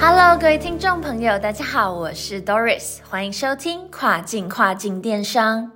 [0.00, 5.72] Hello，各位听众朋友，大家好，我是 Doris，欢迎收听跨境跨境电商。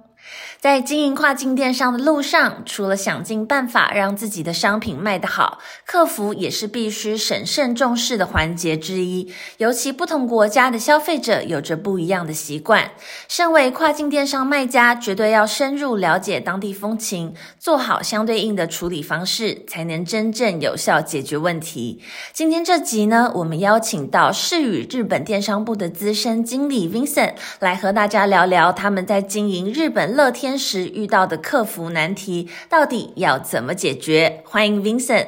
[0.62, 9.28] 在经营跨境电商的路上，除了想尽办法让自己的商品卖得好，客服也是必须审慎重视的环节之一。
[9.56, 12.92] 尤其不同国家的消费者有着不一样的习惯，
[13.26, 22.00] 身为跨境电商卖家，绝对要深入了解当地风情，做好相对应的处理方式，才能真正有效解决问题。
[22.32, 34.42] 今天这集呢，我们邀请到世宇日本电商部的资深经理 Vincent 来和大家聊聊他们在经营日本乐天时遇到的客服难题，到底要怎么解决？
[34.44, 35.26] 欢迎 Vincent。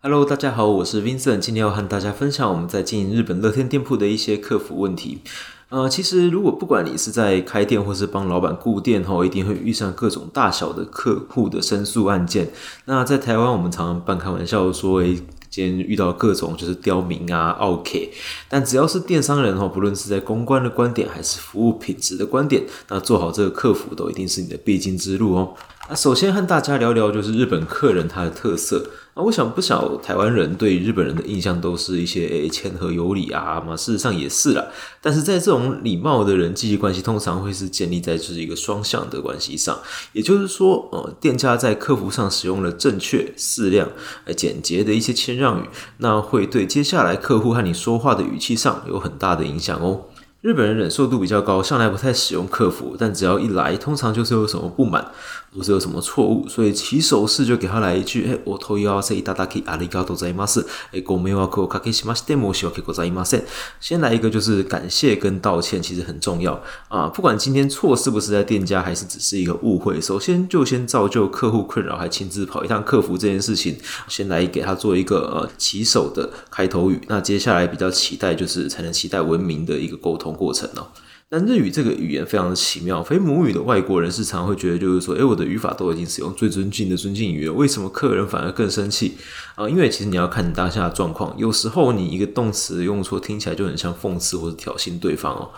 [0.00, 5.20] Hello，大家好，我是 Vincent，今天要和大家分享我们在经营日本乐天店铺的一些客服问题。
[5.68, 12.50] 呃，其实如果不管你是在开店或是帮老板顾店吼，一定会遇上各种大小的客户的申诉案件。
[12.84, 18.10] 那在台湾，我们常常半开玩笑说，诶，今天遇到各种就是刁民啊、OK，
[18.48, 25.54] 但只要是电商人哦，不论是在公关的观点还是服务品质的观点，那做好这个客服都一定是你的必经之路哦。
[25.88, 28.86] 那首先和大家聊聊就是日本客人他的特色。
[29.14, 34.64] 那我想不少台湾人对日本人的印象都是一些诶谦和有礼啊嘛，事实上也是啦。
[35.02, 39.76] 但是在这种礼貌的人际关系，通常会是建立在就是一个双向的关系上，
[40.12, 43.88] 也就是说，呃，店家在客服上使用了正确、适量、
[44.24, 45.64] 呃简洁的一些谦让语，
[45.98, 50.02] 那会对接下来客户和你说话的语气上有很大的影响哦。
[50.40, 55.12] 日本人忍受度比较高，向来不太使用客服，但只要一来，通常就是有什么不满，
[55.55, 60.65] 或是有什么错误，所以起手式就给他来一句：“哎，我头要塞いただきありがとうございます。
[60.93, 63.43] 哎，ご迷惑をおかけしまして申し訳ございません。”
[63.81, 67.07] 先来一个就是感谢跟道歉，其实很重要啊。
[67.07, 73.75] 不管今天错是不是在店家，还是只是一个误会，首先就先造就客户困扰，还亲自跑一趟客服这件事情，
[74.07, 77.01] 先来给他做一个呃起手的开头语。
[77.07, 80.27] 那接下来比较期待就是才能期待文明的一个沟通。
[80.37, 80.85] 过程哦，
[81.32, 89.16] 但日语这个语言非常的奇妙，非母语的外国人是常会觉得就是说，诶，我的语法都已经使用最尊敬的尊敬语了，为什么客人反而更生气
[89.54, 95.50] 啊、因为其实你要看你当下的状况，有时候你一个动词用错，听起来就很像讽刺或者挑衅对方哦。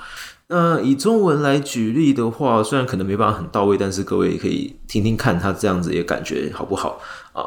[0.47, 7.01] 那以中文来举例的话，虽然可能没办法很到位，但是各位也可以听听看他这样子也感觉好不好
[7.33, 7.43] 啊？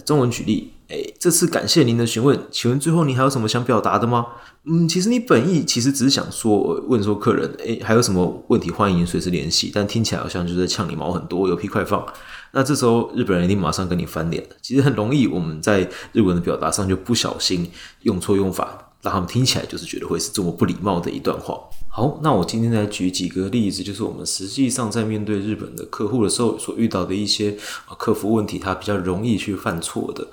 [0.00, 4.26] 中文举例，哎，这次感谢您的询问，请问最后您还有什么想表达的吗？
[4.64, 12.04] 嗯，其实你本意其实只是想说问说客人，哎，还有什么问题欢迎随时联系，但听起来好像就是在呛你毛很多，有屁快放。
[12.52, 14.46] 那这时候日本人一定马上跟你翻脸。
[14.60, 17.70] 其实很容易，我们在日文的表达上就不小心
[18.02, 21.58] 用错用法，让他们听起来就是觉得会是这么不礼貌的一段话。
[21.94, 27.54] 好，那我今天来举几个例子，就是我们实际上在面对日本的客户的时候所遇到的一些
[27.86, 30.26] 呃客服问题，它比较容易去犯错的。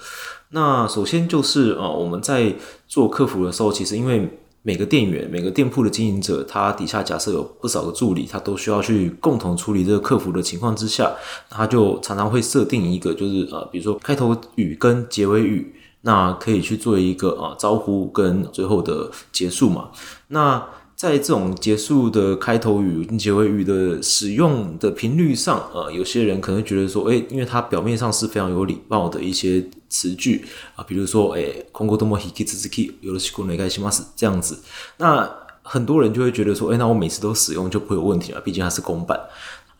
[0.52, 2.56] 那首先就是啊我们在
[2.88, 11.12] 做客服的时候，其实因为每个店员、每个店铺的经营者，他底下假设有不少的助理，他都需要去共同处理这个客服的情况之下，
[11.50, 19.90] 他就常常会设定一个，就是呃，比如说开头语跟结尾语，那可以去做一个啊、招呼跟最后的结束嘛。
[20.30, 20.66] 那
[20.99, 30.45] 在这种结束的开头语跟结尾语的使用的频率上，呃，有些人可能会觉得说，诶，因为它表面上是非常有礼貌的一些词句
[30.77, 34.59] 啊，比如说，诶，今後とも引き続きよろしくお願いします这样子，
[34.99, 35.29] 那
[35.63, 39.19] 很多人就会觉得说，诶，那我每次都使用就不会有问题了，毕竟它是公版。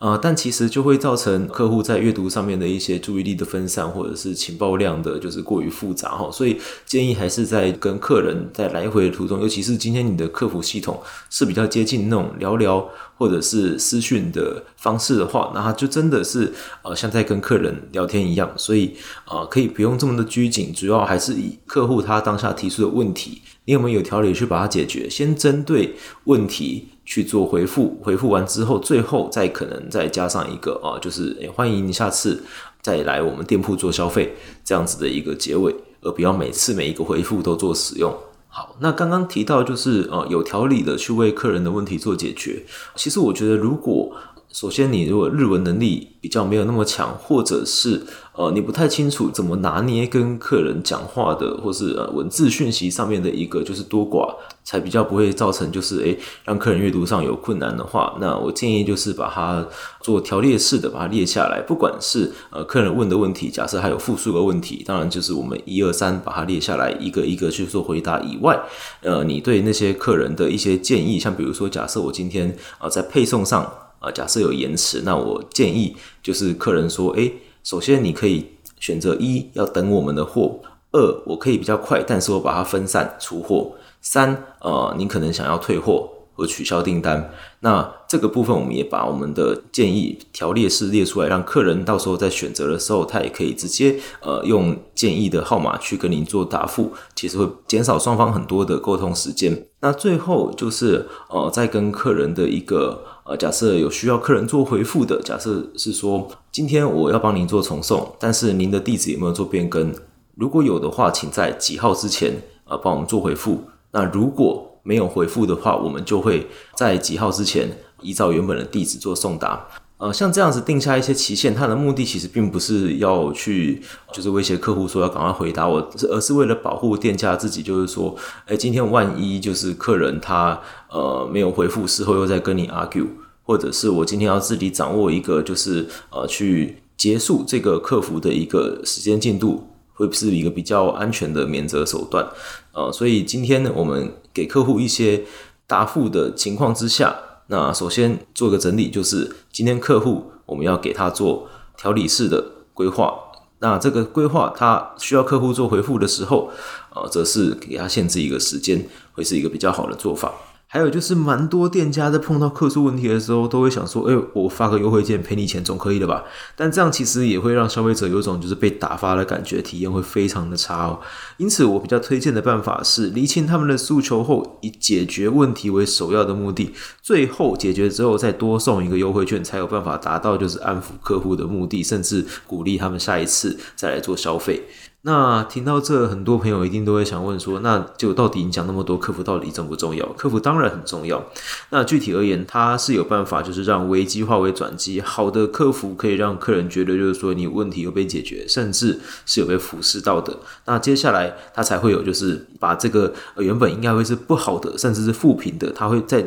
[0.00, 6.30] 呃，但其实就会造成客户在阅读上面的一些注意力的分散，或者是情报量的，就是过于复杂哈。
[6.32, 12.88] 所以建议还是在跟客人在来回的途中，尤其是今天你的客服系统是比较接近那种聊聊
[13.18, 18.96] 或者是私讯的方式的话，那他就真的是呃像在跟客人聊天一样，所以
[19.26, 25.10] 呃可以不用这么的拘谨，主要还是以客户他当下提出的问题，你有没有条理去把它解决？
[25.10, 25.94] 先针对
[26.24, 26.88] 问题。
[27.10, 32.40] 去做回复，回复完之后，最后再可能再加上一个啊，就是、欸、欢迎你下次
[32.80, 38.16] 再来我们店铺做消费这样子的一个结尾，而不要每次每一个回复都做使用。
[38.46, 42.64] 好，那刚刚提到就是呃有条理的去为客人的问题做解决。
[42.94, 44.14] 其实我觉得，如果
[44.52, 48.06] 首先你如果日文能力比较没有那么强，或者是
[48.40, 54.34] 呃，你不太清楚怎么拿捏跟客人讲话的，或是呃文字讯息上面的一个就是多寡，
[54.64, 59.62] 才比较不会造成就是诶让客人阅读上有困难的话，那我建议就是把它
[60.00, 68.58] 做条列式的把它列下来，不管是呃客人问的问题，假设还有复数个问题，当然就是我们一二三把它列下来，一个一个去做回答以外，
[69.02, 77.34] 呃，你对那些客人的一些建议，像比如说假设我今天啊在配送上啊假设有延迟，那我建议就是客人说，诶。
[77.62, 78.46] 首先，你可以
[78.78, 80.60] 选择一要等我们的货；
[80.92, 87.30] 二，我可以比较快，但是我把它分散出货；三，呃，你可能想要退货或取消订单。
[87.60, 99.66] 那这个部分，我们也把我们的建议条列式列出来，让客人到时候在选择的时候，他也可以直接呃用建议的号码去跟您做答复，其实会减少双方很多的沟通时间。
[99.80, 103.04] 那最后就是呃，在跟客人的一个。
[103.30, 109.94] 呃，假设有需要客人做回复的，假设是说今天我要帮您做重送，但是您的地址有没有做变更？
[110.34, 113.62] 如果有的话，请在几号之前呃帮我们做回复。
[113.92, 119.64] 那如果没有回复的话，我们就会在几号之前依照原本的地址做送达。
[120.00, 127.62] 呃，像这样子定下一些期限，它的目的其实并不是要去就是威胁客户说要赶快回答我，而是为了保护店家自己。
[127.62, 128.16] 就是说，
[128.46, 130.58] 哎，今天万一就是客人他
[130.88, 133.06] 呃没有回复，事后又在跟你 argue，
[133.42, 142.26] 或者是我今天要自己掌握一个就是呃去结束这个客服的一个时间进度，会不是一个比较安全的免责手段。
[142.72, 145.24] 呃，所以今天呢，我们给客户一些
[145.66, 147.14] 答复的情况之下。
[147.50, 152.40] 那首先做个整理，就是今天客户我们要给他做调理式的
[152.72, 153.12] 规划。
[153.58, 156.50] 那这个规划他需要客户做回复的时候，
[156.94, 160.32] 呃，则是给他限制一个时间，会是一个比较好的做法。
[160.72, 166.22] 还有就是，蛮多店家在碰到客诉问题的时候，都会想说：“哎，我发个优惠券赔你钱，总可以了吧？”
[166.54, 171.00] 但这样其实也会让消费者有种就是被打发的感觉，体验会非常的差哦。
[171.38, 184.62] 因此，我比较推荐的办法是厘清他们的诉求后，以解决问题为首要的目的，最后解决之后再多送一个优惠券，才有办法达到就是安抚客户的目的，甚至鼓励他们下一次再来做消费。
[185.02, 190.04] 那听到这，很多朋友一定都会想问说，那就到底你讲那么多，客服到底重不重要？
[190.12, 191.24] 客服当然很重要。
[191.70, 195.00] 那具体而言，它是有办法，就是让危机化为转机。
[195.00, 200.38] 好的客服可以让客人觉得，就是说你问题有被解决，甚至是有被俯视到的。
[200.66, 206.26] 那接下来他才会有，就是把这个原本应该会是不好的，甚至是负评的，他会在。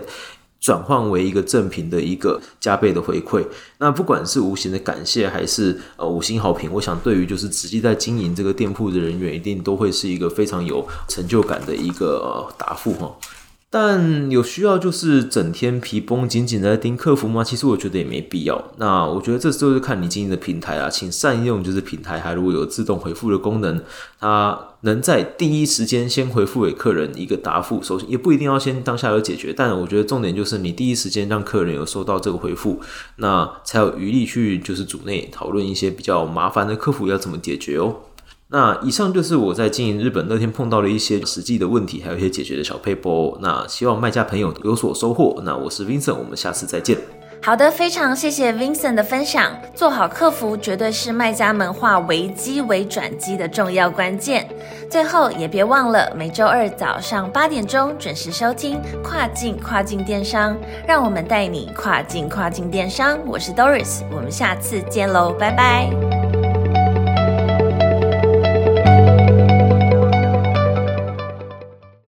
[0.63, 3.45] 转换为一个正品的一个加倍的回馈，
[3.79, 13.13] 那不管是无形的感谢还是呃五星好评，我想对于就是实际在经营这个店铺的人员，一定都会是一个非常有成就感的一个答复哈。
[13.75, 17.43] 但有需要就是整天皮绷紧紧的盯客服吗？
[17.43, 18.71] 其实我觉得也没必要。
[18.77, 23.81] 那我觉得这就是看你经营的平台啊，请善用就是平台，还如果有自动回复的功能，
[24.19, 27.81] 它能在第一时间先回复给客人一个答复。
[27.81, 32.79] 首先也不一定要先当下有解决，但我觉得重点就是你第一时间让客人有收到这个回复，
[33.15, 37.95] 那才有余力去就是组内讨论一些比较麻烦的客服要怎么解决哦。
[38.53, 43.35] 那以上就是我在经营日本那天碰到的一些实际的问题，还有一些解决的小配波。
[43.41, 45.41] 那希望卖家朋友有所收获。
[45.43, 46.95] 那我是 Vincent，我们下次再见。
[47.41, 49.51] 好的，非常谢谢 Vincent 的分享。
[49.73, 54.47] 做好客服绝对是卖家们化危机为转机的重要关键。
[54.87, 60.55] 最后也别忘了每周二早上八点钟准时收听跨境跨境电商，
[60.87, 63.17] 让我们带你跨境跨境电商。
[63.25, 66.12] 我是 Doris，我们下次见喽，拜拜。